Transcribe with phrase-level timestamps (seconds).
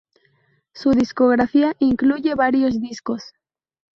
[0.73, 3.33] Su discografía incluye varios discos.